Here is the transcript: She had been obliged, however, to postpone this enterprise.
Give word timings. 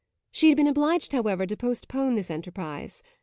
She 0.31 0.47
had 0.49 0.57
been 0.57 0.65
obliged, 0.65 1.13
however, 1.13 1.45
to 1.45 1.55
postpone 1.55 2.15
this 2.15 2.31
enterprise. 2.31 3.03